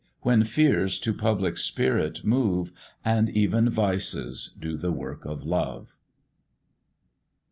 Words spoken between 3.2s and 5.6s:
even vices do the work of